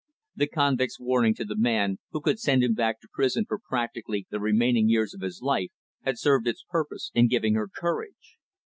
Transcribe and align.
The 0.35 0.47
convict's 0.47 0.99
warning 0.99 1.35
to 1.35 1.45
the 1.45 1.55
man 1.55 1.99
who 2.09 2.21
could 2.21 2.39
send 2.39 2.63
him 2.63 2.73
back 2.73 2.99
to 3.01 3.07
prison 3.13 3.45
for 3.47 3.59
practically 3.59 4.25
the 4.31 4.39
remaining 4.39 4.89
years 4.89 5.13
of 5.13 5.21
his 5.21 5.43
life, 5.43 5.69
had 6.01 6.17
served 6.17 6.47
its 6.47 6.65
purpose 6.67 7.11
in 7.13 7.27
giving 7.27 7.53
her 7.53 7.67
courage. 7.67 8.37